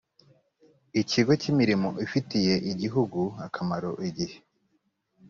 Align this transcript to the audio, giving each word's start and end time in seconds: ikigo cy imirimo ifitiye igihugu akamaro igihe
ikigo 1.01 1.31
cy 1.41 1.49
imirimo 1.51 1.89
ifitiye 2.05 2.53
igihugu 2.71 3.21
akamaro 3.45 3.91
igihe 4.09 4.37